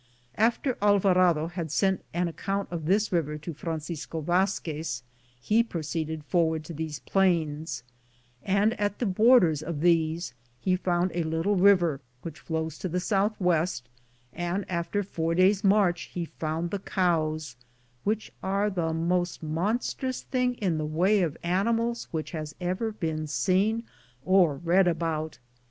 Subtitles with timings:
[0.33, 5.03] After Alvarado had sent an ac count of this river to Francisco Vazquez,
[5.39, 7.83] he proceeded forward to these plains,
[8.41, 12.99] and at the borders of these he found a little river which flows to the
[12.99, 13.87] southwest,
[14.33, 17.55] and after four days' march he found the cows,
[18.03, 23.27] which are the most monstrous thing in the way of animals which has ever been
[23.27, 23.83] seen
[24.25, 25.37] or read about.